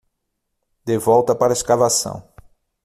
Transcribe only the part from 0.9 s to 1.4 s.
volta